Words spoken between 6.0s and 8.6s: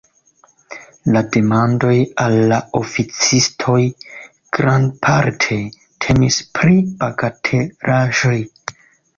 temis pri bagatelaĵoj.